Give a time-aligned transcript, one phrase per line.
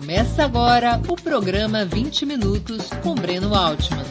[0.00, 4.02] Começa agora o programa 20 Minutos com Breno Altman.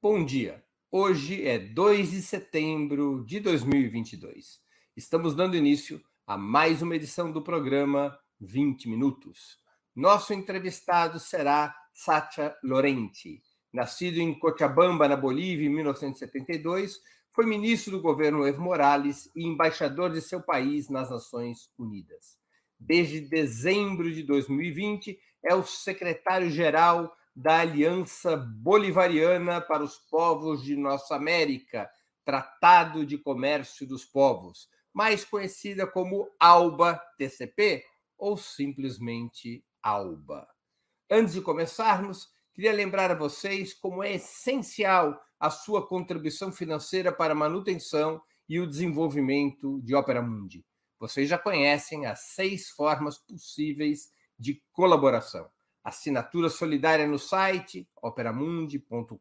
[0.00, 0.62] Bom dia.
[0.88, 4.60] Hoje é 2 de setembro de 2022.
[4.96, 9.58] Estamos dando início a mais uma edição do programa 20 Minutos.
[9.96, 13.42] Nosso entrevistado será Sacha Lorenti.
[13.72, 17.00] Nascido em Cochabamba, na Bolívia, em 1972,
[17.32, 22.38] foi ministro do governo Evo Morales e embaixador de seu país nas Nações Unidas.
[22.78, 31.16] Desde dezembro de 2020, é o secretário-geral da Aliança Bolivariana para os Povos de Nossa
[31.16, 31.90] América,
[32.24, 37.82] Tratado de Comércio dos Povos, mais conhecida como ALBA-TCP
[38.18, 40.46] ou simplesmente ALBA.
[41.10, 47.32] Antes de começarmos, queria lembrar a vocês como é essencial a sua contribuição financeira para
[47.32, 50.64] a manutenção e o desenvolvimento de Opera Mundi.
[50.98, 55.48] Vocês já conhecem as seis formas possíveis de colaboração.
[55.82, 59.16] Assinatura solidária no site operamundi.com.br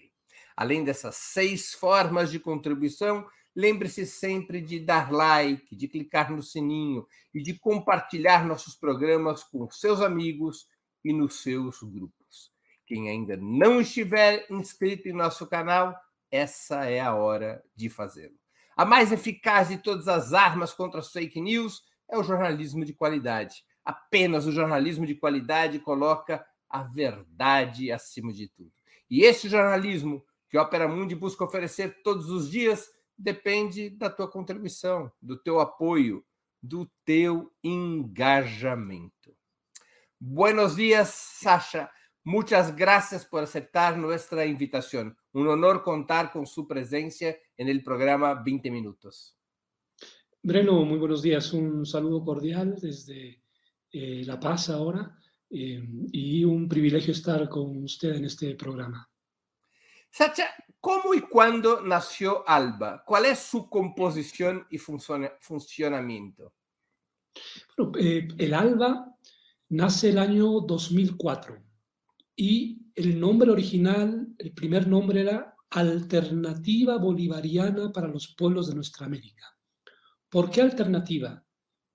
[0.57, 7.07] Além dessas seis formas de contribuição, lembre-se sempre de dar like, de clicar no sininho
[7.35, 10.67] e de compartilhar nossos programas com seus amigos
[11.05, 12.53] e nos seus grupos.
[12.87, 15.95] Quem ainda não estiver inscrito em nosso canal,
[16.31, 18.35] essa é a hora de fazê-lo.
[18.77, 22.95] A mais eficaz de todas as armas contra as fake news é o jornalismo de
[22.95, 23.65] qualidade.
[23.85, 28.73] Apenas o jornalismo de qualidade coloca a verdade acima de tudo.
[29.11, 32.89] E esse jornalismo que a Opera Mundi busca oferecer todos os dias
[33.23, 36.25] depende da tua contribuição, do teu apoio,
[36.61, 39.35] do teu engajamento.
[40.19, 41.91] Buenos dias, Sasha.
[42.25, 45.17] Muchas gracias por aceptar nuestra invitación.
[45.33, 49.37] Un honor contar con su presencia en el programa 20 Minutos.
[50.43, 51.53] Breno, muy buenos días.
[51.53, 53.43] Un saludo cordial desde
[53.93, 55.17] eh, La Paz ahora
[55.51, 55.83] eh,
[56.13, 59.12] y un privilegio estar con usted en este programa.
[60.15, 63.03] Sacha, ¿cómo y cuándo nació ALBA?
[63.07, 66.53] ¿Cuál es su composición y funcionamiento?
[67.79, 69.17] Bueno, eh, el ALBA
[69.71, 71.57] nace el año 2004
[72.37, 79.07] y el nombre original, el primer nombre era Alternativa Bolivariana para los Pueblos de Nuestra
[79.07, 79.47] América.
[80.29, 81.43] ¿Por qué alternativa?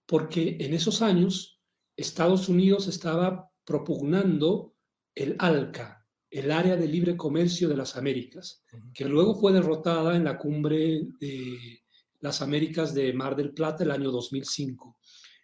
[0.08, 1.62] Porque en esos años
[1.96, 4.74] Estados Unidos estaba propugnando
[5.14, 5.97] el ALCA,
[6.30, 11.08] el Área de Libre Comercio de las Américas, que luego fue derrotada en la cumbre
[11.20, 11.82] de
[12.20, 14.98] las Américas de Mar del Plata el año 2005.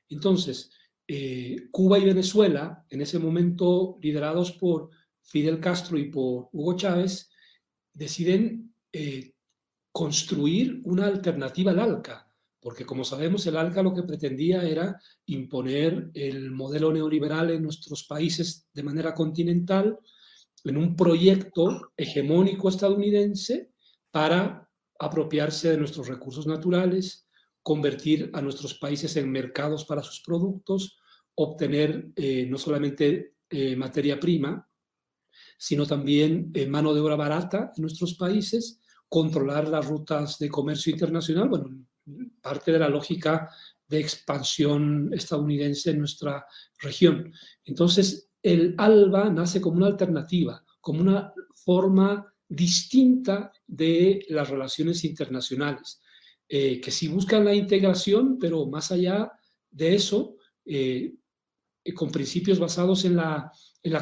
[0.09, 0.71] Entonces,
[1.07, 4.89] eh, Cuba y Venezuela, en ese momento liderados por
[5.21, 7.29] Fidel Castro y por Hugo Chávez,
[7.93, 9.33] deciden eh,
[9.91, 12.27] construir una alternativa al ALCA,
[12.59, 18.05] porque como sabemos el ALCA lo que pretendía era imponer el modelo neoliberal en nuestros
[18.05, 19.99] países de manera continental
[20.63, 23.71] en un proyecto hegemónico estadounidense
[24.11, 24.69] para
[24.99, 27.27] apropiarse de nuestros recursos naturales,
[27.61, 30.97] convertir a nuestros países en mercados para sus productos,
[31.35, 34.67] obtener eh, no solamente eh, materia prima,
[35.57, 40.91] sino también eh, mano de obra barata en nuestros países, controlar las rutas de comercio
[40.91, 41.85] internacional, bueno,
[42.41, 43.49] parte de la lógica
[43.87, 46.45] de expansión estadounidense en nuestra
[46.79, 47.31] región.
[47.63, 56.01] Entonces, el ALBA nace como una alternativa, como una forma distinta de las relaciones internacionales,
[56.47, 59.31] que sí buscan la integración, pero más allá
[59.71, 60.35] de eso,
[60.65, 61.15] eh,
[61.95, 63.51] con principios basados en la,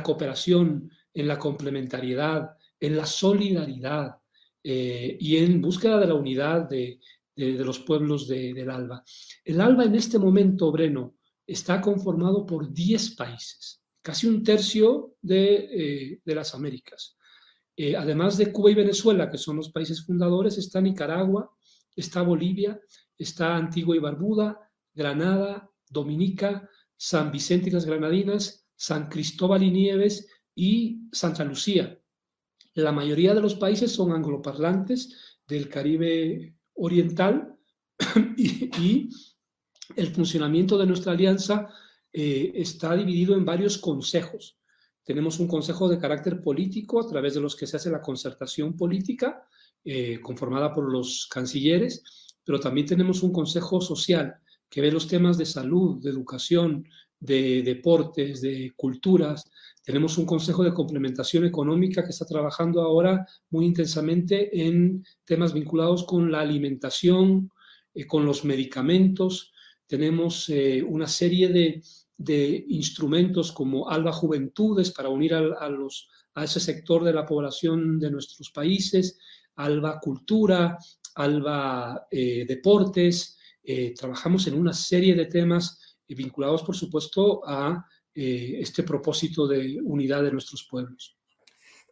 [0.03, 4.17] cooperación, en la complementariedad, en la solidaridad
[4.63, 6.99] eh, y en búsqueda de la unidad de,
[7.35, 9.03] los pueblos de, del ALBA.
[9.43, 11.15] El ALBA en este momento, Breno,
[11.47, 17.17] está conformado por 10 países, casi un tercio de, eh, de las Américas.
[17.97, 21.49] además de Cuba y Venezuela, que son los países fundadores, está Nicaragua,
[21.95, 22.79] está Bolivia,
[23.17, 24.59] está Antigua y Barbuda,
[24.93, 31.99] Granada, Dominica, San Vicente y las Granadinas, San Cristóbal y Nieves y Santa Lucía.
[32.73, 37.55] La mayoría de los países son angloparlantes del Caribe oriental
[38.37, 39.09] y,
[39.97, 41.67] el funcionamiento de nuestra alianza
[42.13, 44.57] eh, está dividido en varios consejos.
[45.03, 48.77] Tenemos un consejo de carácter político a través de los que se hace la concertación
[48.77, 49.43] política,
[49.83, 52.03] eh, conformada por los cancilleres,
[52.43, 54.35] pero también tenemos un consejo social
[54.69, 56.85] que ve los temas de salud, de educación,
[57.19, 59.49] de deportes, de culturas.
[59.83, 66.03] Tenemos un consejo de complementación económica que está trabajando ahora muy intensamente en temas vinculados
[66.03, 67.51] con la alimentación,
[67.93, 69.51] eh, con los medicamentos.
[69.87, 71.81] Tenemos eh, una serie de,
[72.29, 78.11] instrumentos como Alba Juventudes para unir a, los, a ese sector de la población de
[78.11, 79.19] nuestros países,
[79.55, 80.77] Alba Cultura,
[81.15, 83.37] Alba eh, Deportes.
[83.97, 85.79] trabajamos en una serie de temas
[86.15, 91.17] vinculados, por supuesto, a eh, este propósito de unidad de nuestros pueblos.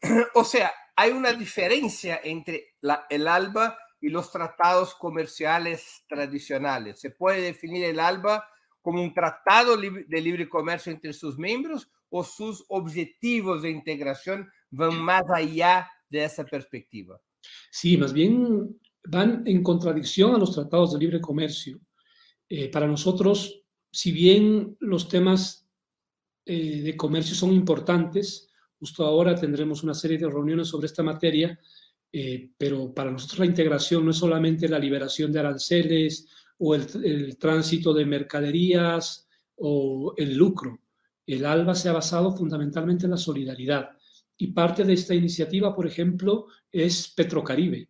[0.36, 2.76] O sea, hay una diferencia entre
[3.10, 7.00] el ALBA y los tratados comerciales tradicionales.
[7.00, 8.46] ¿Se puede definir el ALBA
[8.90, 15.00] como un tratado de libre comercio entre sus miembros o sus objetivos de integración van
[15.00, 17.22] más allá de esa perspectiva?
[17.70, 21.80] Sí, más bien van en contradicción a los tratados de libre comercio.
[22.50, 25.70] Eh, para nosotros, si bien los temas
[26.48, 28.50] eh, de comercio son importantes,
[28.80, 31.60] justo ahora tendremos una serie de reuniones sobre esta materia,
[32.12, 36.28] eh, pero para nosotros la integración no es solamente la liberación de aranceles
[36.60, 40.80] o el, tránsito de mercaderías o el lucro.
[41.26, 43.90] El ALBA se ha basado fundamentalmente en la solidaridad.
[44.38, 47.90] Y parte de esta iniciativa, por ejemplo, es Petrocaribe.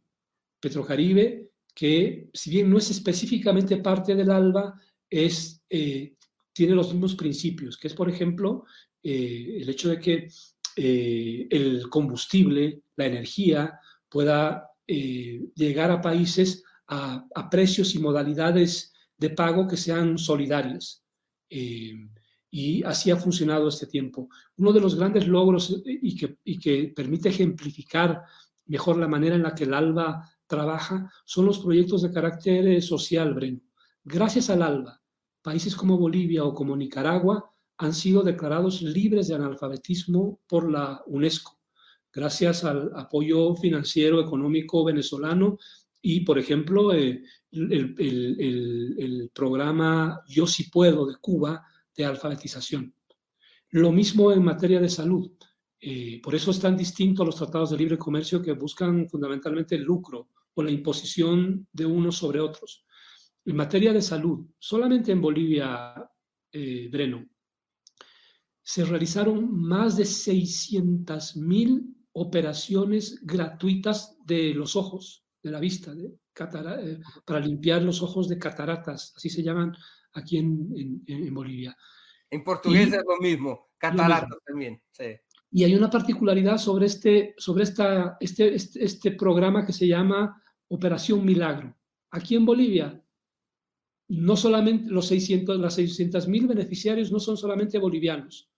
[0.59, 4.79] Petrocaribe, que si bien no es específicamente parte del ALBA,
[5.09, 6.15] es, eh,
[6.53, 8.65] tiene los mismos principios, que es, por ejemplo,
[9.01, 10.27] eh, el hecho de que
[10.75, 14.65] eh, el combustible, la energía, pueda
[15.55, 21.03] llegar a países a, precios y modalidades de pago que sean solidarias.
[22.51, 24.27] y así ha funcionado este tiempo.
[24.57, 28.23] Uno de los grandes logros y que, y que permite ejemplificar
[28.65, 33.33] mejor la manera en la que el ALBA trabaja son los proyectos de carácter social,
[33.33, 33.61] Breno.
[34.03, 35.01] Gracias al ALBA,
[35.41, 41.57] países como Bolivia o como Nicaragua han sido declarados libres de analfabetismo por la UNESCO,
[42.11, 45.57] gracias al apoyo financiero económico venezolano
[46.01, 51.65] y, por ejemplo, eh, el, programa Yo sí puedo de Cuba
[51.95, 52.93] de alfabetización.
[53.71, 55.31] Lo mismo en materia de salud.
[55.81, 60.29] Eh, por eso están distintos los tratados de libre comercio que buscan fundamentalmente el lucro
[60.53, 62.85] o la imposición de unos sobre otros.
[63.45, 65.95] En materia de salud, solamente en Bolivia,
[66.51, 67.25] eh, Breno,
[68.61, 76.99] se realizaron más de 600.000 operaciones gratuitas de los ojos, de la vista, de eh,
[77.25, 79.75] para limpiar los ojos de cataratas, así se llaman
[80.13, 81.75] aquí en, Bolivia.
[82.29, 84.81] En portugués es lo mismo, cataratas también.
[85.51, 90.41] Y hay una particularidad sobre, este, sobre esta, este, este, este programa que se llama
[90.67, 91.75] Operación Milagro.
[92.11, 93.03] Aquí en Bolivia
[94.09, 98.49] no solamente los 600, las 600 mil beneficiarios no son solamente bolivianos,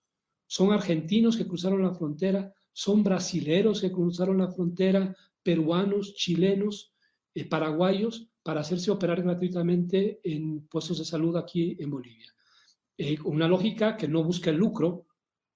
[0.46, 6.92] son argentinos que cruzaron la frontera, son brasileros que cruzaron la frontera, peruanos, chilenos,
[7.34, 12.32] eh, paraguayos, para hacerse operar gratuitamente en puestos de salud aquí en Bolivia.
[12.98, 15.06] Eh, una lógica que no busca el lucro,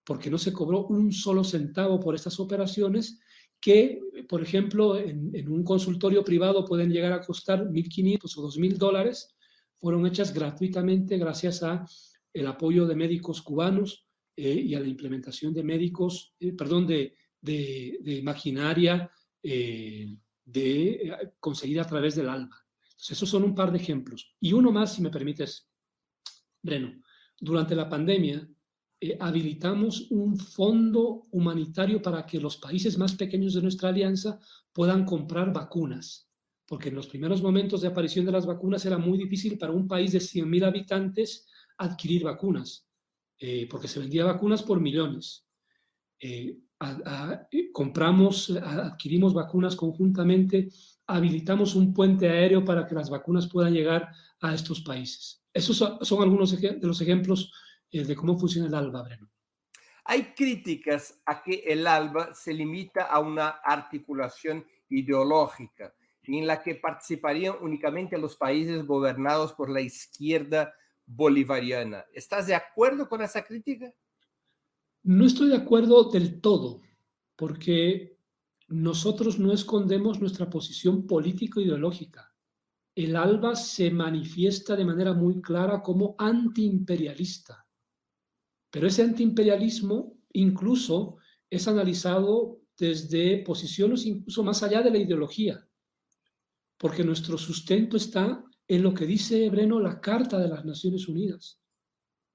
[0.05, 3.19] porque no se cobró un solo centavo por estas operaciones,
[3.61, 9.35] que, por ejemplo, en, un consultorio privado pueden llegar a costar 1.500 o 2.000 dólares,
[9.79, 11.85] fueron hechas gratuitamente gracias a
[12.33, 17.15] el apoyo de médicos cubanos eh, y a la implementación de médicos, eh, perdón, de,
[17.41, 19.11] de, maquinaria
[19.49, 22.57] eh, de, conseguida a través del ALBA.
[22.83, 24.35] Entonces, esos son un par de ejemplos.
[24.41, 25.69] Y uno más, si me permites,
[26.63, 27.01] Breno.
[27.39, 28.49] Durante la pandemia,
[29.21, 34.41] habilitamos un fondo humanitario para que los países más pequeños de nuestra alianza
[34.73, 36.27] puedan comprar vacunas
[36.67, 39.87] porque en los primeros momentos de aparición de las vacunas era muy difícil para un
[39.87, 41.47] país de 100.000 habitantes
[41.79, 42.89] adquirir vacunas,
[43.39, 45.47] eh, porque se vendía vacunas por millones.
[46.19, 50.69] Eh, eh, compramos, adquirimos vacunas conjuntamente,
[51.07, 55.43] habilitamos un puente aéreo para que las vacunas puedan llegar a estos países.
[55.53, 57.53] Esos son, algunos de los ejemplos
[57.91, 59.31] de cómo funciona el ALBA, Breno.
[60.05, 66.75] Hay críticas a que el ALBA se limita a una articulación ideológica en la que
[66.75, 70.75] participarían únicamente los países gobernados por la izquierda
[71.07, 72.05] bolivariana.
[72.13, 73.93] ¿Estás de acuerdo con esa crítica?
[75.07, 76.83] No estoy de acuerdo del todo,
[77.37, 78.19] porque
[78.67, 82.35] nosotros no escondemos nuestra posición político-ideológica.
[82.97, 87.65] el ALBA se manifiesta de manera muy clara como antiimperialista.
[88.69, 95.69] Pero ese antiimperialismo incluso es analizado desde posiciones incluso más allá de la ideología,
[96.77, 101.61] porque nuestro sustento está en lo que dice Breno la Carta de las Naciones Unidas,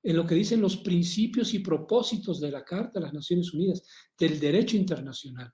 [0.04, 3.84] en lo que dicen los principios y propósitos de la Carta de las Naciones Unidas,
[4.18, 5.52] del derecho internacional.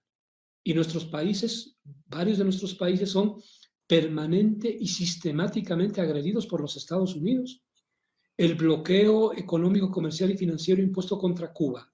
[0.63, 3.41] Y nuestros países, varios de nuestros países son
[3.85, 7.63] permanente y sistemáticamente agredidos por los Estados Unidos.
[8.35, 11.91] El bloqueo económico, comercial y financiero impuesto contra Cuba,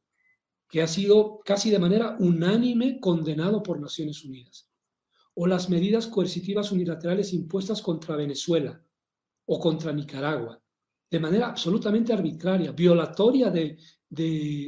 [0.68, 4.70] que ha sido casi de manera unánime condenado por Naciones Unidas.
[5.36, 8.84] O las medidas coercitivas unilaterales impuestas contra Venezuela
[9.46, 10.63] o contra Nicaragua,
[11.14, 13.78] de manera absolutamente arbitraria, violatoria del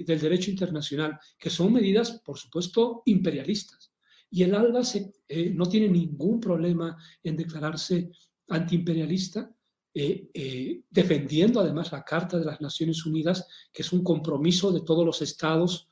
[0.06, 3.92] derecho internacional, que son medidas, por supuesto, imperialistas.
[4.30, 4.82] Y el ALBA
[5.28, 8.12] eh, no tiene ningún problema en declararse
[8.50, 9.52] antiimperialista,
[9.92, 14.82] eh, eh, defendiendo además la Carta de las Naciones Unidas, que es un compromiso de
[14.82, 15.90] todos los estados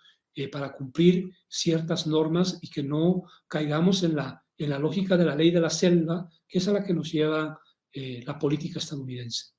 [0.51, 5.35] para cumplir ciertas normas y que no caigamos en la, en la lógica de la
[5.35, 7.59] ley de la selva, que es a la que nos lleva
[7.93, 9.52] la política estadounidense.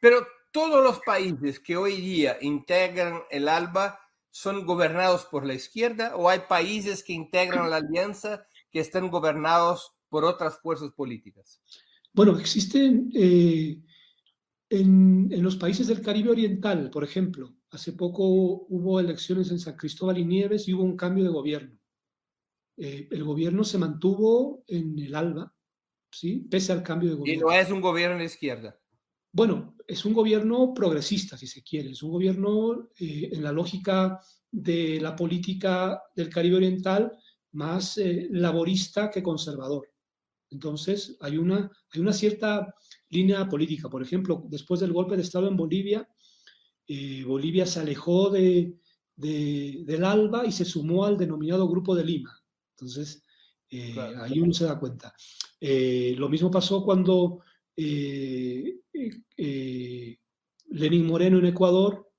[0.00, 6.16] Pero todos los países que hoy día integran el ALBA son gobernados por la izquierda
[6.16, 11.62] o hay países que integran la alianza que están gobernados por otras fuerzas políticas?
[12.12, 13.80] Bueno, existen eh,
[14.68, 20.18] en, los países del Caribe Oriental, por ejemplo, hace poco hubo elecciones en San Cristóbal
[20.18, 21.78] y Nieves y hubo un cambio de gobierno.
[22.76, 25.54] Eh, el gobierno se mantuvo en el ALBA,
[26.10, 26.46] ¿sí?
[26.50, 27.46] pese al cambio de gobierno.
[27.46, 28.78] Y no es un gobierno de izquierda.
[29.32, 34.20] Bueno, es un gobierno progresista, si se quiere, es un gobierno eh, en la lógica
[34.50, 37.10] de la política del Caribe Oriental
[37.52, 39.90] más eh, laborista que conservador.
[40.50, 42.72] Entonces, hay una, hay una cierta
[43.08, 43.88] línea política.
[43.88, 46.08] Por ejemplo, después del golpe de Estado en Bolivia,
[46.86, 48.76] eh, Bolivia se alejó de,
[49.16, 52.40] del ALBA y se sumó al denominado Grupo de Lima.
[52.76, 53.24] Entonces,
[54.20, 55.12] ahí uno se da cuenta.
[55.60, 57.40] lo mismo pasó cuando
[57.82, 58.80] eh,
[59.36, 60.18] eh,
[60.66, 62.10] Lenín Moreno en Ecuador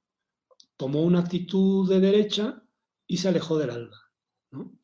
[0.75, 2.63] tomó una actitud de derecha
[3.05, 3.97] y se alejó del ALBA.
[4.49, 4.79] Bueno,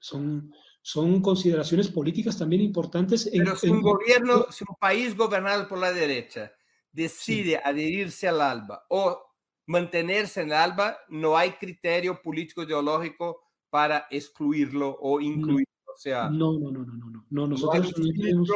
[0.00, 3.28] son, son consideraciones políticas también importantes.
[3.30, 6.52] Pero si un gobierno, si un país gobernado por la derecha
[6.90, 9.22] decide adherirse al ALBA o
[9.66, 15.66] mantenerse en el ALBA, no hay criterio político ideológico para excluirlo o incluirlo.
[15.86, 17.46] No, o sea, no, no, no, no, no, no.
[17.48, 18.48] Nosotros no, tenemos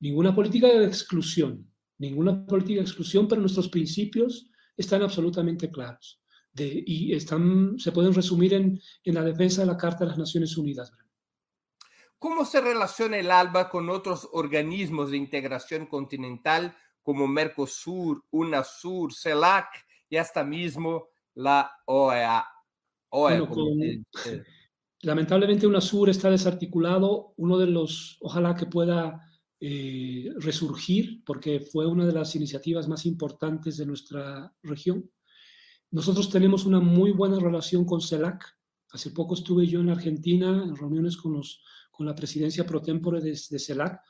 [0.00, 6.82] ninguna política de exclusión, ninguna política de exclusión, pero nuestros principios están absolutamente claros de,
[6.86, 10.56] y están, se pueden resumir en, en la defensa de la Carta de las Naciones
[10.56, 10.92] Unidas.
[12.18, 19.68] ¿Cómo se relaciona el ALBA con otros organismos de integración continental como Mercosur, UNASUR, CELAC
[20.10, 22.44] y hasta mismo la OEA?
[23.10, 23.48] OEA
[25.02, 27.34] lamentablemente UNASUR está desarticulado.
[27.36, 29.27] Uno de los, ojalá que pueda
[29.60, 35.10] eh, resurgir, porque fue una de las iniciativas más importantes de nuestra región.
[35.90, 38.44] Nosotros tenemos una muy buena relación con CELAC.
[38.90, 43.20] Hace poco estuve yo en Argentina en reuniones con, los, con la presidencia pro tempore
[43.20, 44.00] de, de CELAC.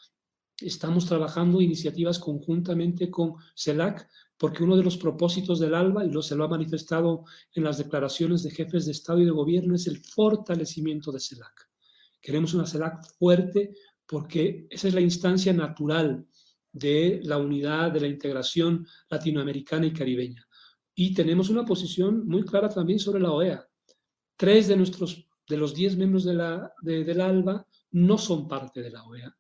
[0.61, 6.23] Estamos trabajando iniciativas conjuntamente con CELAC porque uno de los propósitos del ALBA, y lo
[6.23, 7.25] se lo ha manifestado
[7.55, 11.69] en las declaraciones de jefes de Estado y de Gobierno, es el fortalecimiento de CELAC.
[12.21, 13.75] Queremos una CELAC fuerte,
[14.09, 16.27] porque esa es la instancia natural
[16.73, 20.47] de la unidad, de la integración latinoamericana y caribeña.
[20.95, 23.69] Y tenemos una posición muy clara también sobre la OEA.
[24.37, 28.91] Tres de, nuestros, de los diez miembros de la, de, ALBA no son parte de
[28.91, 29.37] la OEA.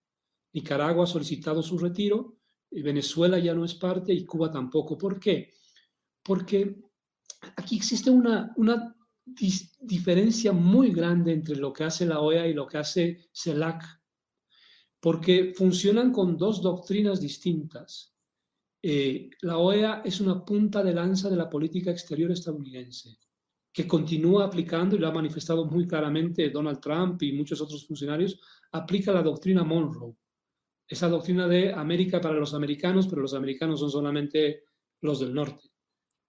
[0.52, 2.36] Nicaragua ha solicitado su retiro,
[2.70, 4.98] Venezuela ya no es parte y Cuba tampoco.
[4.98, 5.54] ¿Por qué?
[6.22, 6.82] Porque
[7.56, 8.94] aquí existe una, una
[9.80, 13.97] diferencia muy grande entre lo que hace la OEA y lo que hace CELAC
[15.00, 18.14] porque funcionan con dos doctrinas distintas.
[18.82, 23.18] Eh, la OEA es una punta de lanza de la política exterior estadounidense,
[23.72, 28.40] que continúa aplicando, y lo ha manifestado muy claramente Donald Trump y muchos otros funcionarios,
[28.72, 30.16] aplica la doctrina Monroe,
[30.86, 34.64] esa doctrina de América para los americanos, pero los americanos son solamente
[35.00, 35.68] los del norte.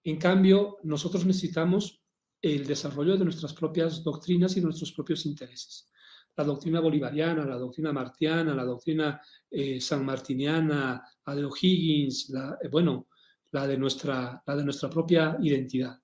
[0.03, 2.01] En cambio, nosotros necesitamos
[2.41, 5.89] el desarrollo de nuestras propias doctrinas y nuestros propios intereses
[6.35, 12.69] la doctrina bolivariana, la doctrina martiana, la doctrina eh, sanmartiniana, la de O'Higgins, la, eh,
[12.69, 13.07] bueno,
[13.51, 15.99] la de, nuestra, la de nuestra propia identidad.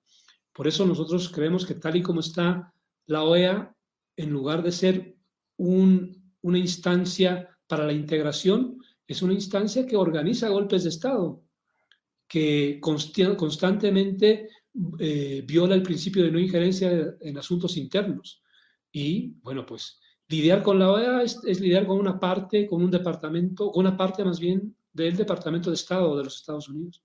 [0.52, 2.72] Por eso nosotros creemos que tal y como está
[3.06, 3.74] la OEA,
[4.16, 5.16] en lugar de ser
[5.58, 11.42] una instancia para la integración, es una instancia que organiza golpes de Estado,
[12.26, 14.48] que constantemente
[14.98, 18.42] eh, viola el principio de no injerencia en asuntos internos.
[18.90, 23.70] Y bueno, pues lidiar con la OEA es, lidiar con una parte, con un departamento,
[23.72, 27.04] una parte más bien del Departamento de Estado de los Estados Unidos.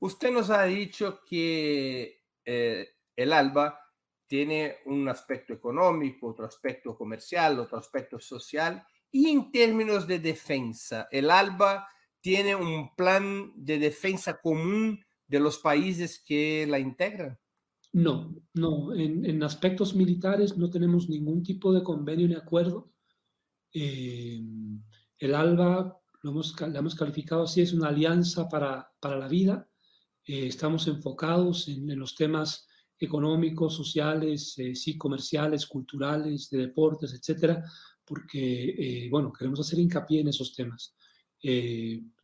[0.00, 3.80] Usted nos ha dicho que eh, el ALBA
[4.26, 11.08] tiene un aspecto económico, otro aspecto comercial, otro aspecto social y en términos de defensa.
[11.10, 11.86] El ALBA
[12.20, 17.38] tiene un plan de defensa común de los países que la integran.
[17.94, 22.90] No, no, en, aspectos militares no tenemos ningún tipo de convenio ni acuerdo.
[23.72, 24.42] Eh,
[25.18, 29.68] el ALBA lo hemos, hemos calificado así, es una alianza para, para la vida.
[30.26, 32.66] Eh, estamos enfocados en, los temas
[32.98, 37.62] económicos, sociales, eh, sí, comerciales, culturales, de deportes, etcétera,
[38.04, 40.96] porque, bueno, queremos hacer hincapié en esos temas.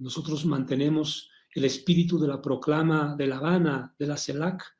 [0.00, 4.79] nosotros mantenemos el espíritu de la proclama de La Habana, de la CELAC,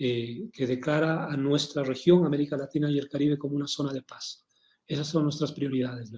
[0.00, 4.02] eh, que declara a nuestra región, América Latina y el Caribe, como una zona de
[4.02, 4.46] paz.
[4.86, 6.12] Esas son nuestras prioridades,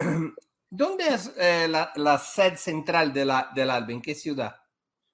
[0.68, 3.92] ¿Dónde es eh, la, sede central de la, del ALBA?
[3.92, 4.56] ¿En qué ciudad?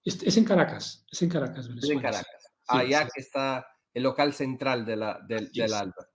[0.03, 1.93] Es, en Caracas, es en Caracas, Venezuela.
[1.93, 2.53] Es en Caracas.
[2.67, 6.09] Allá que está el local central de la, del, del ALBA.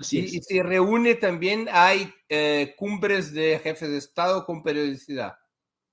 [0.00, 5.34] Así y, y, se reúne también, hay eh, cumbres de jefes de Estado con periodicidad.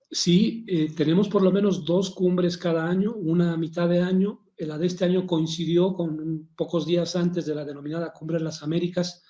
[0.09, 0.65] Sí,
[0.95, 4.87] tenemos por lo menos dos cumbres cada año, una a mitad de año la de
[4.87, 9.23] este año coincidió con pocos días antes de la denominada Cumbre de las Américas,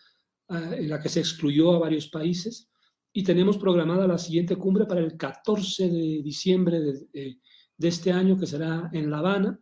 [0.49, 2.69] ah, en la que se excluyó a varios países.
[3.11, 7.39] Y tenemos programada la siguiente cumbre para el 14 de diciembre de,
[7.77, 9.59] este año, que será en La Habana.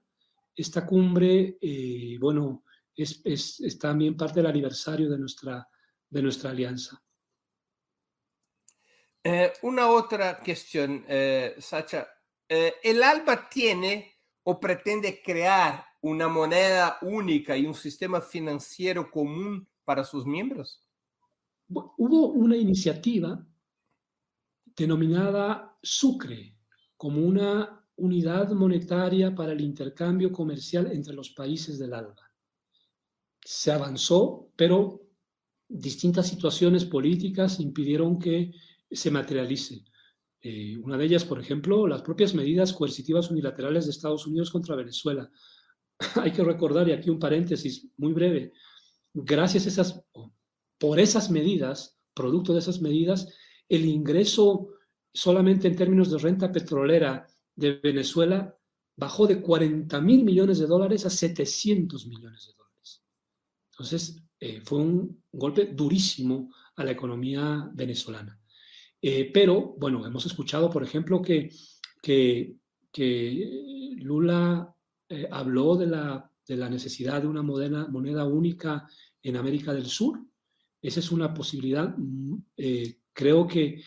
[0.55, 2.63] Esta cumbre, eh, bueno,
[2.95, 5.67] es, también parte del aniversario de nuestra,
[6.09, 7.01] de nuestra alianza.
[9.24, 12.07] Eh, una otra cuestión, eh, Sacha.
[12.47, 14.10] el ALBA tiene
[14.43, 20.83] o pretende crear una moneda única y un sistema financiero común para sus miembros?
[21.69, 23.45] Hubo una iniciativa
[24.75, 26.55] denominada Sucre,
[26.97, 32.31] como una unidad monetaria para el intercambio comercial entre los países del ALBA.
[33.43, 35.01] Se avanzó, pero
[35.67, 38.51] distintas situaciones políticas impidieron que
[38.91, 39.83] se materialice.
[40.41, 44.75] Eh, una de ellas, por ejemplo, las propias medidas coercitivas unilaterales de Estados Unidos contra
[44.75, 45.29] Venezuela.
[46.15, 48.53] Hay que recordar, y aquí un paréntesis muy breve,
[49.13, 50.03] gracias a esas,
[50.79, 53.27] por esas medidas, producto de esas medidas,
[53.69, 54.69] el ingreso
[55.13, 58.57] solamente en términos de renta petrolera de Venezuela
[58.97, 63.03] bajó de 40 mil millones de dólares a 700 millones de dólares.
[63.71, 68.40] Entonces, eh, fue un golpe durísimo a la economía venezolana.
[69.01, 71.50] Eh, pero, bueno, hemos escuchado, por ejemplo, que,
[72.01, 72.55] que,
[73.98, 74.75] Lula
[75.09, 78.87] eh, habló de la, de la, necesidad de una moneda, única
[79.24, 80.20] en América del Sur.
[80.81, 81.96] Esa es una posibilidad.
[81.98, 83.81] Mm, eh, creo que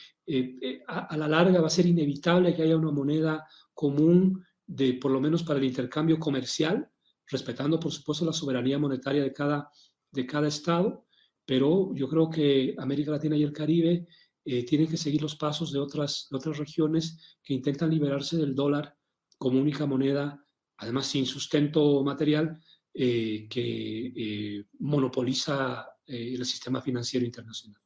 [0.87, 5.21] a, la larga va a ser inevitable que haya una moneda común, de, por lo
[5.21, 6.89] menos para el intercambio comercial,
[7.27, 9.71] respetando, por supuesto, la soberanía monetaria de cada,
[10.11, 11.07] de cada estado.
[11.47, 14.07] Pero yo creo que América Latina y el Caribe
[14.47, 18.95] eh, tienen que seguir los pasos de otras, otras regiones que intentan liberarse del dólar
[19.39, 20.45] como única moneda,
[20.77, 22.61] además sin sustento material,
[22.93, 27.81] eh, que eh, monopoliza el sistema financiero internacional.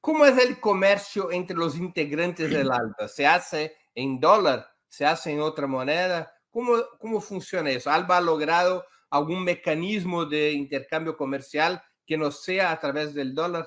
[0.00, 3.08] ¿Cómo es el comercio entre los integrantes del ALBA?
[3.08, 4.64] ¿Se hace en dólar?
[4.86, 6.32] ¿Se hace en otra moneda?
[6.50, 7.90] ¿Cómo, cómo funciona eso?
[7.90, 13.66] ¿ALBA ha logrado algún mecanismo de intercambio comercial que no sea a través del dólar?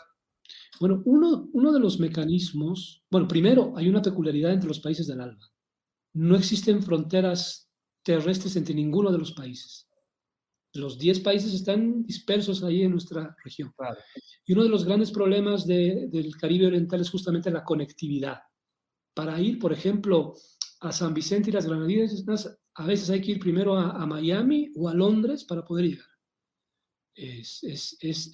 [0.80, 5.22] Bueno, uno, uno de los mecanismos, bueno, primero hay una peculiaridad entre los países del
[5.22, 5.52] ALBA.
[6.14, 7.70] No existen fronteras
[8.04, 9.88] terrestres entre ninguno de los países.
[10.74, 13.74] Los 10 países están dispersos ahí en nuestra región.
[14.46, 18.40] Y uno de los grandes problemas del Caribe Oriental es justamente la conectividad.
[19.14, 20.34] Para ir, por ejemplo,
[20.80, 22.24] a San Vicente y las Granadinas,
[22.76, 26.08] a veces hay que ir primero a, Miami o a Londres para poder llegar.
[27.14, 27.68] ese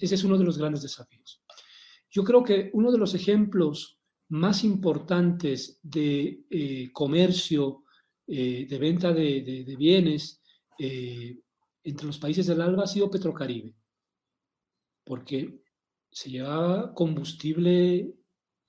[0.00, 1.42] es uno de los grandes desafíos.
[2.10, 7.84] Yo creo que uno de los ejemplos más importantes de eh, comercio,
[8.26, 10.42] eh, de venta de, bienes
[10.78, 11.38] eh,
[11.82, 13.74] entre los países del ALBA ha sido Petrocaribe,
[15.04, 15.62] porque
[16.10, 18.14] se llevaba combustible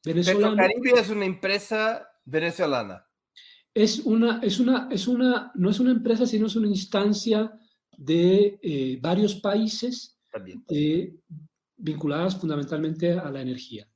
[0.03, 0.55] venezolano.
[0.55, 3.05] Petrocaribe es una empresa venezolana.
[3.73, 7.53] Es una, es una, es una, no es una empresa, sino es una instancia
[7.97, 10.63] de varios países También
[11.79, 13.87] vinculadas fundamentalmente a la energía.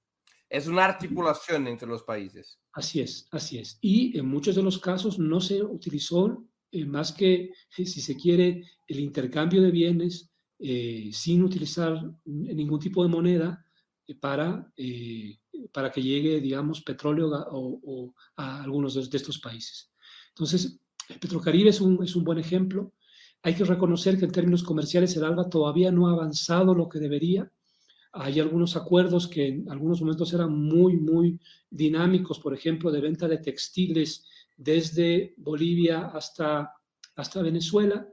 [0.50, 2.60] Es una articulación entre los países.
[2.74, 3.78] Así es, así es.
[3.82, 8.64] Y en muchos de los casos no se utilizó eh, más que, si se quiere,
[8.88, 13.66] el intercambio de bienes eh, sin utilizar ningún tipo de moneda
[14.08, 14.72] eh, para,
[15.72, 19.92] para que llegue, digamos, petróleo o, a algunos de, estos países.
[20.30, 20.80] Entonces,
[21.20, 22.94] Petrocaribe es un, es un buen ejemplo.
[23.44, 27.00] Hay que reconocer que en términos comerciales el ALBA todavía no ha avanzado lo que
[27.00, 27.52] debería.
[28.14, 33.28] Hay algunos acuerdos que en algunos momentos eran muy, muy dinámicos, por ejemplo, de venta
[33.28, 36.72] de textiles desde Bolivia hasta,
[37.16, 38.08] hasta Venezuela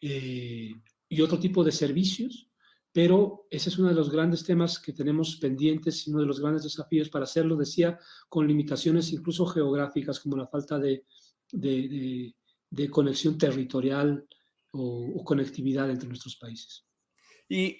[0.00, 0.70] eh,
[1.08, 2.48] y otro tipo de servicios,
[2.92, 6.40] pero ese es uno de los grandes temas que tenemos pendientes y uno de los
[6.40, 11.04] grandes desafíos para hacerlo, decía, con limitaciones incluso geográficas como la falta de,
[11.50, 12.34] de,
[12.70, 14.26] de conexión territorial
[14.72, 16.84] o, conectividad entre nuestros países.
[17.48, 17.78] Y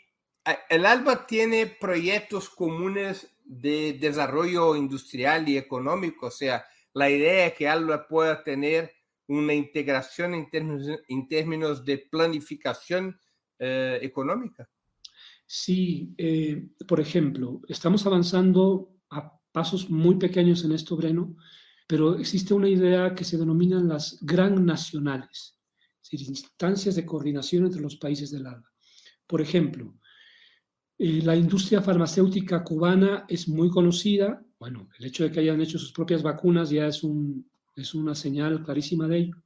[0.69, 7.55] el ALBA tiene proyectos comunes de desarrollo industrial y económico, o sea, la idea es
[7.55, 8.93] que ALBA pueda tener
[9.27, 10.51] una integración en
[11.29, 13.19] términos, de planificación
[13.59, 14.69] eh, económica.
[15.47, 21.37] Sí, eh, por ejemplo, estamos avanzando a pasos muy pequeños en esto, Breno,
[21.87, 25.55] pero existe una idea que se denominan las gran nacionales
[26.11, 28.71] decir, instancias de coordinación entre los países del ALBA.
[29.27, 29.95] Por ejemplo,
[30.99, 34.45] eh, la industria farmacéutica cubana es muy conocida.
[34.59, 38.15] Bueno, el hecho de que hayan hecho sus propias vacunas ya es, un, es una
[38.15, 39.37] señal clarísima de ello.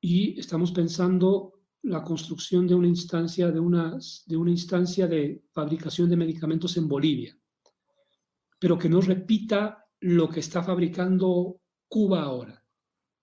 [0.00, 6.08] Y estamos pensando la construcción de una instancia de, una, de una instancia de fabricación
[6.08, 7.36] de medicamentos en Bolivia,
[8.58, 12.64] pero que no repita lo que está fabricando Cuba ahora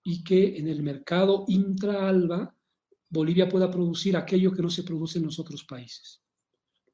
[0.04, 2.54] y que en el mercado intra-ALBA
[3.08, 6.21] Bolivia pueda producir aquello que no se produce en los otros países.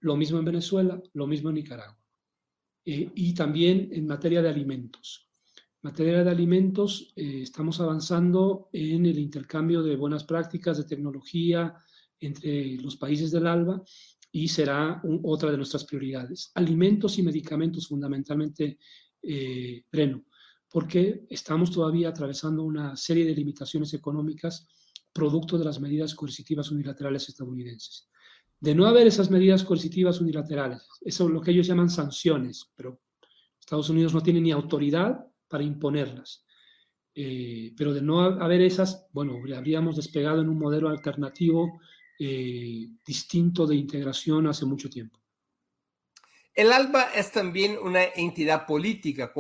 [0.00, 1.98] Lo mismo en Venezuela, lo mismo en Nicaragua.
[2.84, 5.30] Eh, y también en materia de alimentos.
[5.56, 11.74] En materia de alimentos, eh, estamos avanzando en el intercambio de buenas prácticas de tecnología
[12.20, 13.82] entre los países del ALBA
[14.32, 16.50] y será otra de nuestras prioridades.
[16.54, 18.78] Alimentos y medicamentos fundamentalmente,
[19.22, 19.84] eh,
[20.70, 24.66] porque estamos todavía atravesando una serie de limitaciones económicas
[25.12, 28.08] producto de las medidas coercitivas unilaterales estadounidenses.
[28.60, 33.00] De no haber esas medidas coercitivas unilaterales, eso es lo que ellos llaman sanciones, pero
[33.58, 36.44] Estados Unidos no tiene ni autoridad para imponerlas.
[37.14, 41.80] Eh, pero de no haber esas, bueno, habríamos despegado en un modelo alternativo
[42.18, 45.20] eh, distinto de integración hace mucho tiempo.
[46.54, 49.32] El ALBA es también una entidad política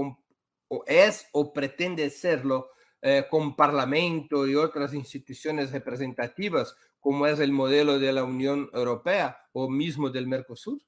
[0.68, 7.52] o es o pretende serlo eh, con Parlamento y otras instituciones representativas, como es el
[7.52, 10.78] modelo de la Unión Europea o mismo del Mercosur?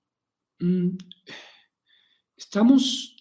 [0.59, 0.97] Mm,
[2.37, 3.17] estamos,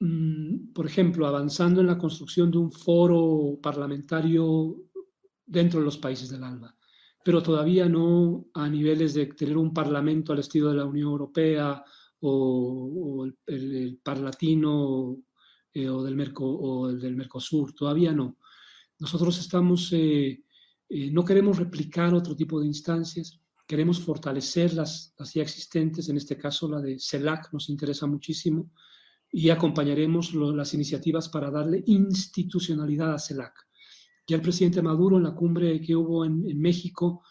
[0.00, 4.76] mm, por ejemplo, avanzando en la construcción de un foro parlamentario
[5.44, 6.74] dentro de los países del ALBA,
[7.24, 11.84] pero todavía no a niveles de tener un parlamento al estilo de la Unión Europea
[12.20, 15.18] o, el, el Parlatino
[15.74, 18.38] eh, o, del el del Mercosur, todavía no.
[18.98, 20.44] Nosotros estamos, eh,
[20.94, 26.36] eh, no queremos replicar otro tipo de instancias, queremos fortalecer las, ya existentes, en este
[26.36, 28.70] caso la de CELAC nos interesa muchísimo,
[29.30, 33.54] y acompañaremos las iniciativas para darle institucionalidad a CELAC.
[34.26, 37.22] Ya el presidente Maduro en la cumbre que hubo en, México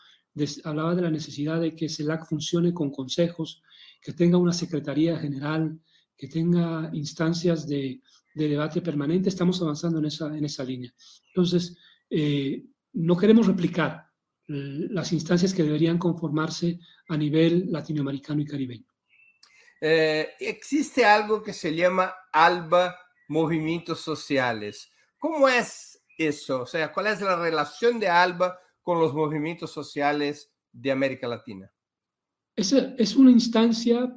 [0.64, 3.62] hablaba de la necesidad de que CELAC funcione con consejos,
[4.02, 5.80] que tenga una secretaría general,
[6.18, 8.02] que tenga instancias de,
[8.34, 10.92] de debate permanente, estamos avanzando en esa, en esa línea.
[11.28, 11.78] Entonces,
[12.10, 14.08] eh, no queremos replicar
[14.48, 18.86] las instancias que deberían conformarse a nivel latinoamericano y caribeño.
[19.80, 22.96] Eh, existe algo que se llama ALBA
[23.30, 24.92] Movimientos Sociales.
[25.18, 26.64] ¿Cómo es eso?
[26.64, 31.72] O sea, ¿cuál es la relación de ALBA con los movimientos sociales de América Latina?
[32.56, 34.14] Es, es una instancia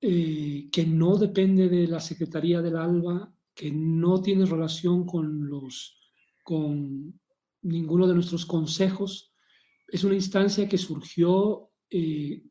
[0.00, 5.98] eh, que no depende de la Secretaría del ALBA que no tiene relación con, los,
[6.42, 7.18] con
[7.62, 9.32] ninguno de nuestros consejos.
[9.88, 12.42] Es una instancia que surgió, eh,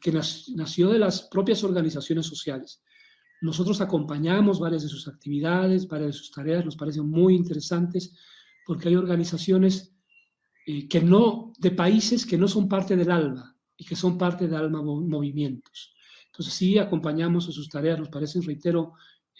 [0.00, 2.82] que nació de las propias organizaciones sociales.
[3.40, 8.14] Nosotros acompañamos varias de sus actividades, varias de sus tareas, nos parecen muy interesantes
[8.66, 9.94] porque hay organizaciones
[10.66, 14.46] eh, que no, de países que no son parte del ALMA y que son parte
[14.46, 15.94] de ALMA Movimientos.
[16.26, 18.92] Entonces sí, acompañamos a sus tareas, nos parecen, reitero,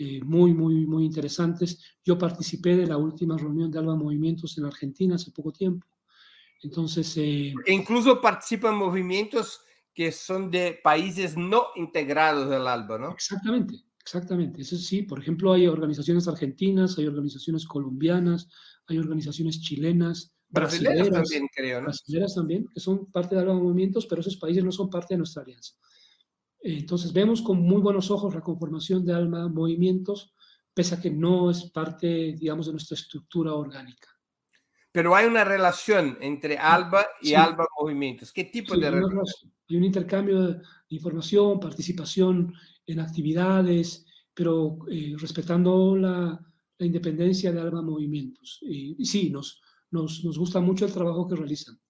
[0.02, 1.78] eh, muy, muy, muy interesantes.
[2.02, 5.86] Yo participé de la última reunión de Alba Movimientos en Argentina hace poco tiempo.
[6.62, 7.14] Entonces...
[7.18, 9.60] Eh, incluso participan movimientos
[9.92, 13.10] que son de países no integrados del ALBA, ¿no?
[13.10, 18.48] Exactamente, Exactamente, eso sí, por ejemplo, hay organizaciones argentinas, hay organizaciones colombianas,
[18.86, 21.88] hay organizaciones chilenas, brasileñas también, creo, ¿no?
[21.88, 25.18] Brasileras también, que son parte de los movimientos, pero esos países no son parte de
[25.18, 25.74] nuestra alianza.
[26.62, 30.34] Entonces vemos con muy buenos ojos la conformación de Alma Movimientos,
[30.74, 34.08] pese a que no es parte, digamos, de nuestra estructura orgánica.
[34.92, 38.32] Pero hay una relación entre ALBA y ALBA Movimientos.
[38.32, 39.52] ¿Qué tipo de relación?
[39.68, 42.52] Hay un intercambio de información, participación
[42.86, 46.40] en actividades, pero eh, respetando la,
[46.76, 48.58] la, independencia de ALBA Movimientos.
[48.62, 51.80] Y, sí, nos, nos, nos, gusta mucho el trabajo que realizan.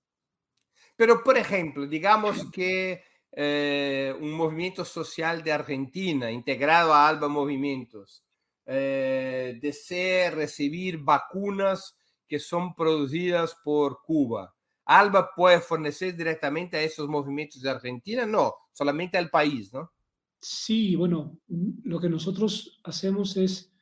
[0.94, 3.02] Pero, por ejemplo, digamos que
[3.32, 8.24] eh, un movimiento social de Argentina integrado a ALBA Movimientos
[8.66, 11.96] eh, desea recibir vacunas
[12.28, 14.54] que son producidas por Cuba.
[14.84, 18.26] ¿Alba puede fornecer directamente a esos movimientos de Argentina?
[18.26, 19.92] No, solamente al país, ¿no?
[20.40, 23.72] Sí, bueno, lo que nosotros hacemos es,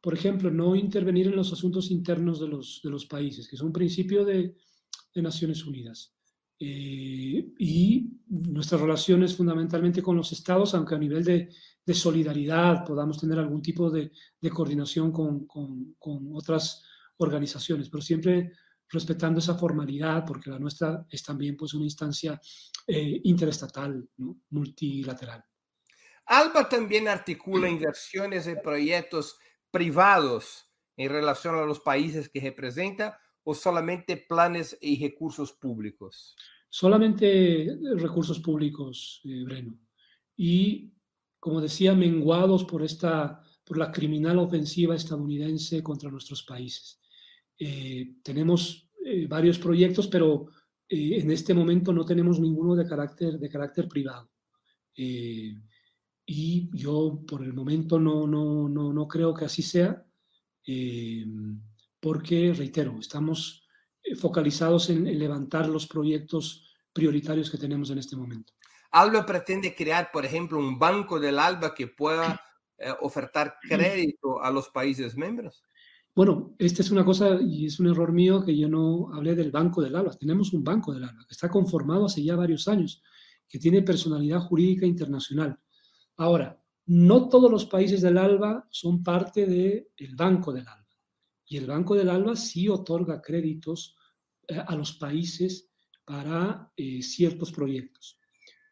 [0.00, 3.62] por ejemplo, no intervenir en los asuntos internos de los, de los países, que es
[3.62, 4.56] un principio de
[5.14, 6.14] Naciones Unidas.
[6.62, 11.48] Eh, y nuestras relaciones fundamentalmente con los estados, aunque a nivel de,
[11.86, 16.84] de solidaridad podamos tener algún tipo de, de coordinación con, con, con, otras
[17.16, 18.52] organizaciones, pero siempre
[18.90, 22.38] respetando esa formalidad, porque la nuestra es también pues, una instancia
[22.86, 24.42] eh, interestatal, ¿no?
[24.50, 25.42] multilateral.
[26.26, 29.38] ALBA también articula inversiones en proyectos
[29.70, 33.18] privados en relación a los países que representa
[33.50, 36.36] o solamente planes y recursos públicos?
[36.68, 39.76] Solamente recursos públicos, eh, Breno.
[40.36, 40.92] Y,
[41.40, 47.00] como decía, menguados por, esta, por la criminal ofensiva estadounidense contra nuestros países.
[47.58, 50.46] Eh, tenemos eh, varios proyectos, pero
[50.88, 54.30] eh, en este momento no tenemos ninguno de carácter, de carácter privado.
[54.96, 55.54] Eh,
[56.24, 60.06] y yo por el momento no, no, no, no creo que así sea,
[60.64, 61.26] eh,
[62.00, 63.68] porque, reitero, estamos
[64.02, 68.52] eh, focalizados en, en, levantar los proyectos prioritarios que tenemos en este momento.
[68.92, 72.40] ALBA pretende crear, por ejemplo, un banco del ALBA que pueda
[72.80, 75.62] eh, ofertar crédito a los países miembros.
[76.14, 79.52] Bueno, esta es una cosa y es un error mío que yo no hablé del
[79.52, 80.16] Banco del ALBA.
[80.16, 83.02] Tenemos un Banco del ALBA que está conformado hace ya varios años,
[83.48, 85.58] que tiene personalidad jurídica internacional.
[86.16, 90.79] Ahora, no todos los países del ALBA son parte del el Banco del ALBA.
[91.50, 93.96] Y el Banco del ALBA sí otorga créditos
[94.48, 95.68] eh, a los países
[96.06, 98.18] para eh, ciertos proyectos.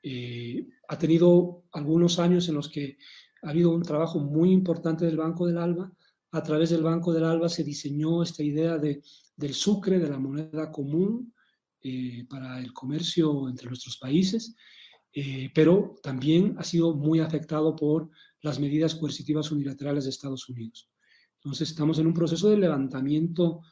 [0.03, 2.97] Eh, ha tenido algunos años en los que
[3.43, 5.93] ha habido un trabajo muy importante del Banco del ALBA.
[6.31, 9.03] A través del Banco del ALBA se diseñó esta idea de,
[9.37, 11.35] del sucre, de la moneda común
[11.81, 14.57] eh, para el comercio entre nuestros países,
[15.13, 18.11] eh, pero también ha sido muy afectado por
[18.43, 20.91] las medidas coercitivas unilaterales de Estados Unidos.
[21.39, 23.63] Entonces estamos en un proceso de levantamiento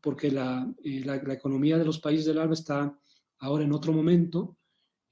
[0.00, 2.98] porque la, eh, la, la economía de los países del ALBA está
[3.38, 4.58] ahora en otro momento.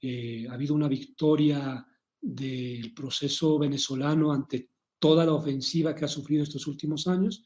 [0.01, 1.85] Eh, ha habido una victoria
[2.21, 7.45] del proceso venezolano ante toda la ofensiva que ha sufrido estos últimos años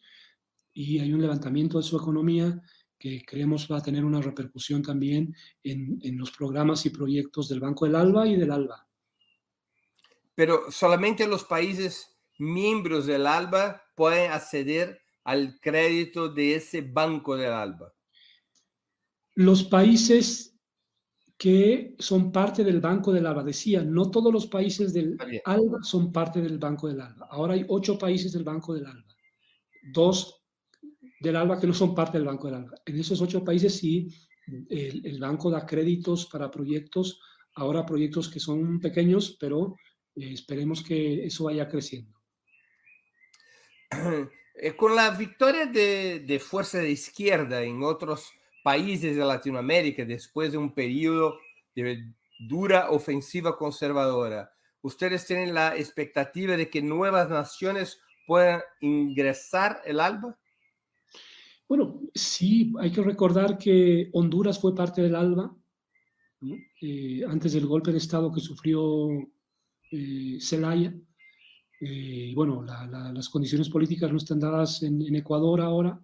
[0.74, 2.60] y hay un levantamiento de su economía
[2.98, 7.60] que creemos va a tener una repercusión también en, en los programas y proyectos del
[7.60, 8.88] Banco del ALBA y del ALBA.
[10.36, 17.52] Pero solamente los países miembros del ALBA pueden acceder al crédito de ese Banco del
[17.52, 17.94] ALBA.
[19.36, 20.54] Los países
[21.38, 23.44] que son parte del Banco del ALBA.
[23.44, 27.28] Decía, no todos los países del ALBA son parte del Banco del ALBA.
[27.30, 29.16] Ahora hay ocho países del Banco del ALBA.
[29.92, 30.42] Dos
[31.20, 32.78] del ALBA que no son parte del Banco del ALBA.
[32.86, 34.08] En esos ocho países sí,
[34.70, 37.20] el, el banco da créditos para proyectos,
[37.56, 39.76] ahora proyectos que son pequeños, pero
[40.16, 42.23] eh, esperemos que eso vaya creciendo.
[44.56, 48.32] Eh, con la victoria de, de fuerza de izquierda en otros
[48.64, 51.40] países de Latinoamérica después de un periodo
[51.76, 52.14] de
[52.48, 54.54] dura ofensiva conservadora.
[54.82, 60.38] ¿Ustedes tienen la expectativa de que nuevas naciones puedan ingresar el ALBA?
[61.68, 65.56] Bueno, sí, hay que recordar que Honduras fue parte del ALBA
[66.82, 69.10] eh, antes del golpe de Estado que sufrió
[69.92, 70.94] eh, Zelaya.
[71.80, 76.00] Eh, bueno, la, la, las condiciones políticas no están dadas en, Ecuador ahora,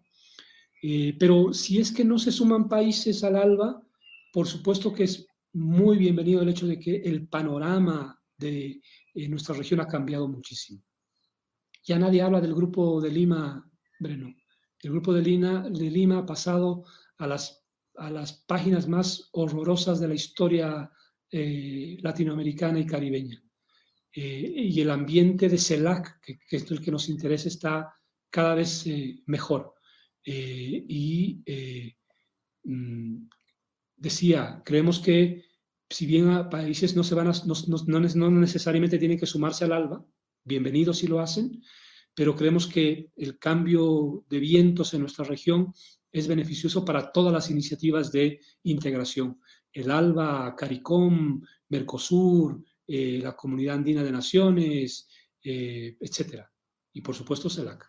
[0.82, 3.82] eh, pero si es que no se suman países al ALBA,
[4.34, 8.82] por supuesto que es muy bienvenido el hecho de que el panorama de
[9.14, 10.84] eh, nuestra región ha cambiado muchísimo.
[11.84, 14.36] Ya nadie habla del grupo de Lima, Breno.
[14.82, 16.84] El grupo de Lima, de Lima ha pasado
[17.18, 17.64] a las,
[18.48, 20.90] páginas más horrorosas de la historia
[21.32, 23.44] latinoamericana y caribeña.
[24.14, 27.94] Eh, y el ambiente de CELAC, que, es el que nos interesa, está
[28.30, 29.74] cada vez eh, mejor.
[30.24, 31.44] y
[32.64, 33.28] mm,
[33.98, 35.50] decía, creemos que
[35.90, 37.32] si bien a países no, se van
[37.88, 40.06] no, no necesariamente tienen que sumarse al ALBA,
[40.44, 41.62] bienvenidos si lo hacen,
[42.14, 45.74] pero creemos que el cambio de vientos en nuestra región
[46.12, 49.40] es beneficioso para todas las iniciativas de integración.
[49.72, 55.08] El ALBA, CARICOM, Mercosur, eh, la Comunidad Andina de Naciones,
[55.44, 56.52] eh, etcétera.
[56.92, 57.88] Y por supuesto CELAC.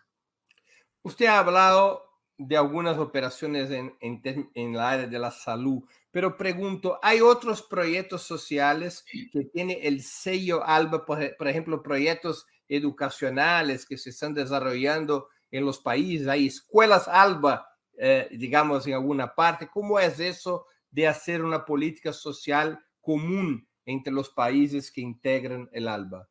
[1.01, 2.03] Usted ha hablado
[2.37, 8.21] de algunas operaciones en, en, la área de la salud, pero pregunto, ¿hay otros proyectos
[8.21, 15.29] sociales que tiene el sello ALBA, por, por, ejemplo, proyectos educacionales que se están desarrollando
[15.49, 16.27] en los países?
[16.27, 19.67] ¿Hay escuelas ALBA, eh, digamos, en alguna parte?
[19.67, 25.87] ¿Cómo es eso de hacer una política social común entre los países que integran el
[25.87, 26.29] ALBA?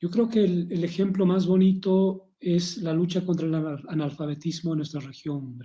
[0.00, 3.54] Yo creo que el, ejemplo más bonito es la lucha contra el
[3.88, 5.58] analfabetismo en nuestra región.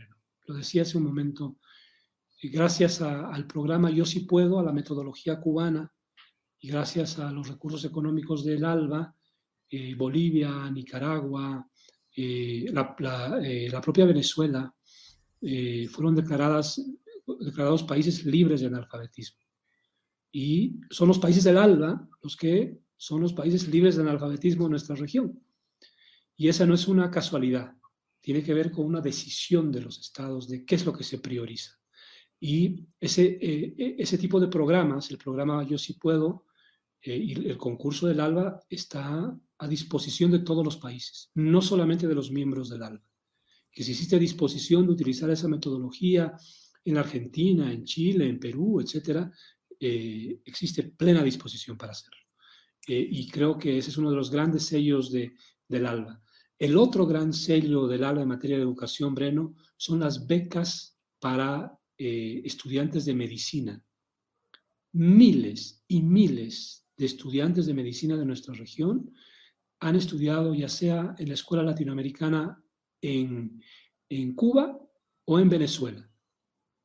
[0.48, 1.58] Lo decía hace un momento.
[2.42, 5.92] Gracias al programa Yo sí puedo, a la metodología cubana
[6.62, 9.14] y gracias a los recursos económicos del ALBA,
[9.70, 11.70] eh, Bolivia, Nicaragua,
[12.16, 14.74] eh, la, eh, propia Venezuela,
[15.92, 16.82] fueron declaradas,
[17.42, 19.39] declarados países libres de analfabetismo.
[20.32, 24.72] Y son los países del ALBA los que son los países libres de analfabetismo en
[24.72, 25.42] nuestra región.
[26.36, 27.76] Y esa no es una casualidad,
[28.22, 31.20] tiene que ver con una decisión de los estados de qué es lo que se
[31.20, 31.80] prioriza.
[32.40, 36.46] Y ese, eh, e, ese tipo de programas, el programa Yo sí puedo
[37.02, 42.08] eh, y el concurso del ALBA está a disposición de todos los países, no solamente
[42.08, 43.06] de los miembros del ALBA.
[43.72, 46.34] Que si existe disposición de utilizar esa metodología
[46.84, 49.32] en Argentina, en Chile, en Perú, etcétera,
[49.80, 52.18] eh, existe plena disposición para hacerlo.
[52.88, 55.36] y creo que ese es uno de los grandes sellos de,
[55.68, 56.22] del ALBA.
[56.60, 61.80] El otro gran sello del ALBA en materia de educación, Breno, son las becas para
[61.98, 63.82] eh, estudiantes de medicina.
[64.92, 69.14] Miles y miles de estudiantes de medicina de nuestra región
[69.80, 72.62] han estudiado ya sea en la escuela latinoamericana
[73.02, 73.62] en,
[74.36, 74.78] Cuba
[75.26, 76.12] o en Venezuela.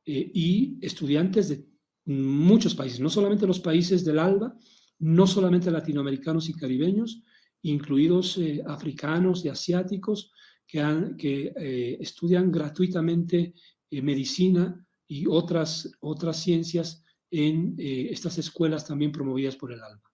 [0.07, 1.67] Eh, y estudiantes de
[2.07, 4.57] muchos países, no solamente los países del ALBA,
[4.99, 7.23] no solamente latinoamericanos y caribeños,
[7.63, 10.33] incluidos eh, africanos y asiáticos
[10.67, 13.55] que, han, que eh, estudian gratuitamente
[13.91, 20.09] eh, medicina y otras, otras ciencias en estas escuelas también promovidas por el ALBA.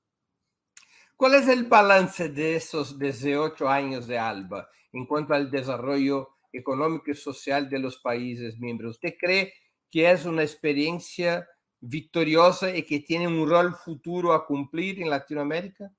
[1.17, 7.11] ¿Cuál es el balance de esos 18 años de ALBA en cuanto al desarrollo económico
[7.11, 8.93] y social de los países miembros?
[8.93, 9.53] ¿Usted cree
[9.91, 11.47] que es una experiencia
[11.81, 15.93] victoriosa y que tiene un rol futuro a cumplir en Latinoamérica?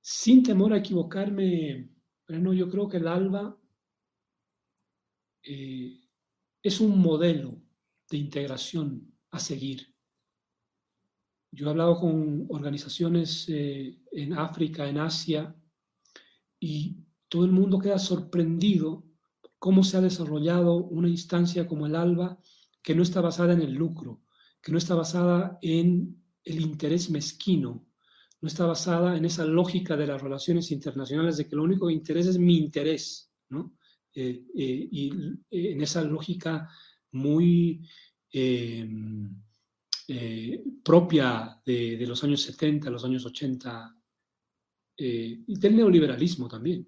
[0.00, 1.90] Sin temor a equivocarme,
[2.28, 3.58] bueno, yo creo que el ALBA
[5.42, 6.00] eh,
[6.62, 7.60] es un modelo
[8.10, 9.94] de integración a seguir.
[11.50, 15.54] Yo he hablado con organizaciones eh, en África, en Asia,
[16.60, 19.04] y todo el mundo queda sorprendido
[19.58, 22.38] cómo se ha desarrollado una instancia como el ALBA
[22.82, 24.22] que no está basada en el lucro,
[24.60, 27.86] que no está basada en el interés mezquino,
[28.40, 31.94] no está basada en esa lógica de las relaciones internacionales de que lo único que
[31.94, 33.78] interesa es mi interés, ¿no?
[34.14, 35.12] Eh, eh, y
[35.50, 36.68] eh, en esa lógica
[37.12, 37.86] muy
[40.82, 43.96] propia de, los años 70, los años 80
[44.96, 46.86] y del neoliberalismo también.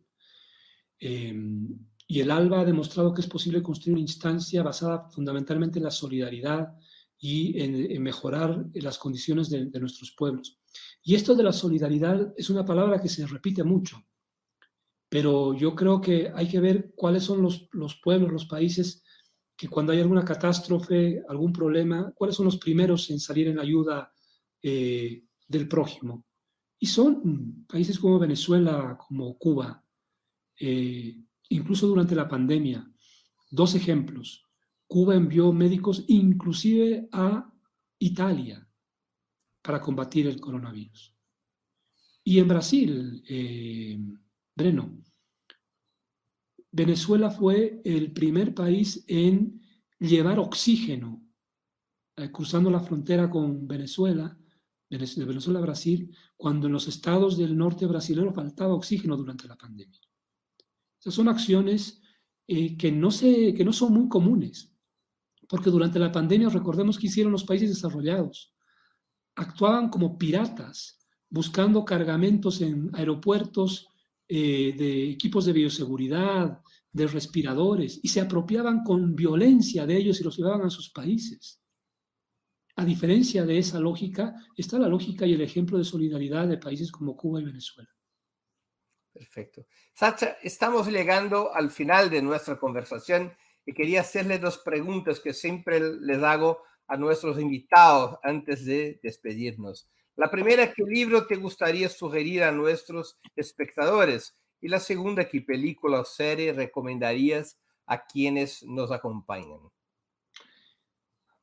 [0.99, 5.91] Y el ALBA ha demostrado que es posible construir una instancia basada fundamentalmente en la
[5.91, 6.77] solidaridad
[7.21, 10.59] y en, mejorar las condiciones de nuestros pueblos.
[11.03, 14.03] Y esto de la solidaridad es una palabra que se repite mucho,
[15.11, 17.69] pero yo creo que hay que ver cuáles son los,
[18.03, 19.03] pueblos, los países
[19.57, 24.13] que cuando hay alguna catástrofe, algún problema, cuáles son los primeros en salir en ayuda
[24.63, 26.25] eh, del prójimo.
[26.79, 29.85] Y son países como Venezuela, como Cuba,
[30.59, 31.21] eh,
[31.51, 32.89] incluso durante la pandemia.
[33.51, 34.47] Dos ejemplos.
[34.91, 37.49] Cuba envió médicos inclusive a
[38.01, 38.69] Italia
[39.63, 41.15] para combatir el coronavirus.
[42.25, 43.97] Y en Brasil, eh,
[44.57, 45.01] Breno,
[46.73, 49.63] Venezuela fue el primer país en
[50.01, 51.25] llevar oxígeno
[52.17, 54.37] eh, cruzando la frontera con Venezuela,
[54.89, 59.55] de Venezuela a Brasil, cuando en los estados del norte brasileño faltaba oxígeno durante la
[59.55, 60.01] pandemia.
[60.99, 62.03] Esas son acciones
[62.49, 64.71] eh, que, no se, que no son muy comunes,
[65.51, 68.55] porque durante la pandemia recordemos que hicieron los países desarrollados
[69.35, 70.99] actuaban como piratas
[71.29, 73.89] buscando cargamentos en aeropuertos
[74.29, 76.61] eh, de equipos de bioseguridad,
[76.93, 81.61] de respiradores, y se apropiaban con violencia de ellos y los llevaban a sus países.
[82.77, 86.91] A diferencia de esa lógica, está la lógica y el ejemplo de solidaridad de países
[86.91, 87.91] como Cuba y Venezuela.
[89.13, 89.67] Perfecto.
[89.95, 93.33] Sacha, estamos llegando al final de nuestra conversación
[93.71, 99.89] y quería hacerle dos preguntas que siempre les hago a nuestros invitados antes de despedirnos.
[100.17, 104.37] La primera, ¿qué libro te gustaría sugerir a nuestros espectadores?
[104.61, 109.61] Y la segunda, ¿qué película o serie recomendarías a quienes nos acompañan?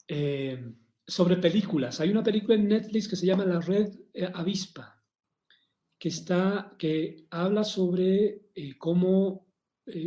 [0.10, 0.70] Eh,
[1.08, 5.02] sobre películas, hay una película en Netflix que se llama La Red eh, Avispa,
[5.98, 9.48] que, está, que habla sobre eh, cómo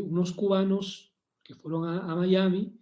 [0.05, 1.09] unos cubanos
[1.51, 2.78] que fueron a, Miami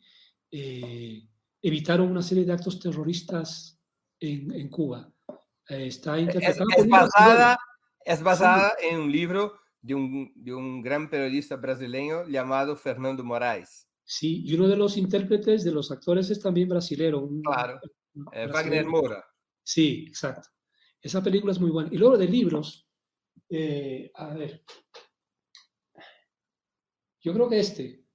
[1.63, 3.81] evitaron una serie de actos terroristas
[4.21, 5.11] en, Cuba.
[5.69, 7.59] está interpretada es, basada,
[8.05, 13.89] es basada en un libro de un, de un gran periodista brasileño llamado Fernando Moraes.
[14.05, 17.29] Sí, y uno de los intérpretes, de los actores, es también brasilero.
[17.43, 17.81] claro,
[18.33, 19.25] eh, Wagner Moura.
[19.63, 20.49] Sí, exacto.
[21.01, 21.91] Esa película es muy buena.
[21.93, 22.89] Y luego de libros,
[23.51, 24.65] eh, a ver,
[27.21, 28.07] yo creo que este,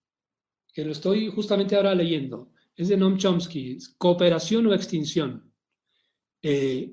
[0.73, 5.53] que lo estoy justamente ahora leyendo, es de Noam Chomsky, Cooperación o Extinción.
[6.41, 6.91] Eh,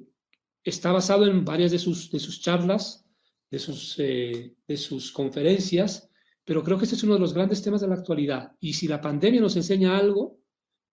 [0.62, 3.07] está basado en varias de sus, de sus charlas
[3.51, 6.09] de sus, eh, de sus conferencias,
[6.45, 8.53] pero creo que este es uno de los grandes temas de la actualidad.
[8.61, 10.41] Y si la pandemia nos enseña algo,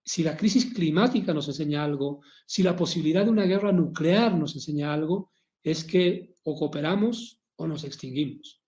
[0.04, 4.56] si la crisis climática nos enseña algo, si la posibilidad de una guerra nuclear nos
[4.56, 5.32] enseña algo,
[5.64, 8.62] es que o cooperamos o nos extinguimos.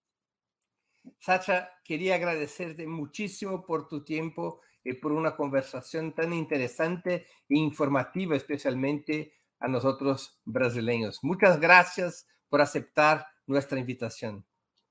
[1.20, 8.36] Sacha, quería agradecerte muchísimo por tu tiempo y por una conversación tan interesante e informativa,
[8.36, 11.20] especialmente a nosotros brasileños.
[11.24, 14.46] Muchas gracias por aceptar nuestra invitación.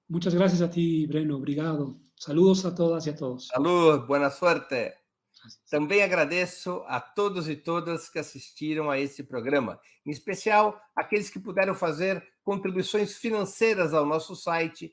[0.09, 1.37] Muchas gracias a ti, Breno.
[1.37, 2.01] Obrigado.
[2.15, 3.49] Saludos a todas y a todos.
[3.49, 4.95] Saludos, buena suerte.
[5.71, 11.39] Também agradeço a todos e todas que assistiram a esse programa, em especial aqueles que
[11.39, 14.93] puderam fazer contribuições financeiras ao nosso site